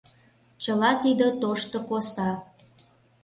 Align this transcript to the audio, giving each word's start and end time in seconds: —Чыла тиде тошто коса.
—Чыла 0.61 0.91
тиде 1.03 1.27
тошто 1.41 1.77
коса. 1.89 2.29